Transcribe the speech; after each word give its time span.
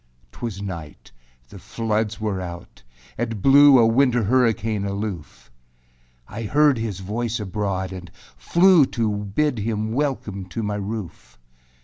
4. 0.31 0.49
âTwas 0.49 0.61
night; 0.63 1.11
the 1.49 1.59
floods 1.59 2.19
were 2.19 2.41
out; 2.41 2.81
it 3.19 3.39
blew 3.39 3.77
A 3.77 3.85
winter 3.85 4.23
hurricane 4.23 4.83
aloof. 4.83 5.51
I 6.27 6.41
heard 6.41 6.79
his 6.79 7.01
voice 7.01 7.39
abroad 7.39 7.93
and 7.93 8.09
flew 8.35 8.87
To 8.87 9.11
bid 9.15 9.59
him 9.59 9.91
welcome 9.93 10.45
to 10.45 10.63
my 10.63 10.77
roof. 10.77 11.37